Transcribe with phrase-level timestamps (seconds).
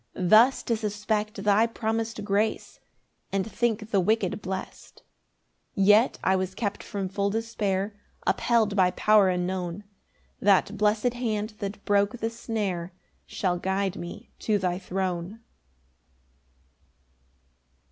[0.15, 2.79] Thus to suspect thy promis'd grace,
[3.31, 5.03] And think the wicked blest.
[5.75, 7.93] 10 Yet I was kept from full despair,
[8.25, 9.83] Upheld by power unknown;
[10.39, 12.93] That blessed hand that broke the snare
[13.27, 15.41] Shall guide me to thy throne.